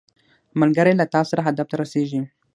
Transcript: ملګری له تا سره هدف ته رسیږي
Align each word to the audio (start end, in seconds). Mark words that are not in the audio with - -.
ملګری 0.61 0.93
له 0.97 1.05
تا 1.13 1.21
سره 1.29 1.41
هدف 1.47 1.67
ته 1.71 1.75
رسیږي 1.81 2.21